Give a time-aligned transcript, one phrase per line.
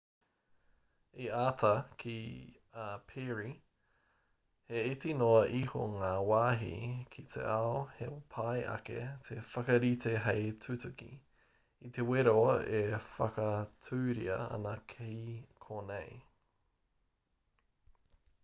[1.23, 1.67] i āta
[2.03, 2.13] kī
[2.83, 3.51] a perry
[4.71, 6.71] he iti noa iho ngā wāhi
[7.17, 8.97] ki te ao he pai ake
[9.29, 11.11] te whakarite hei tutuki
[11.91, 12.35] i te wero
[12.81, 15.13] e whakatūria ana ki
[15.69, 16.21] konei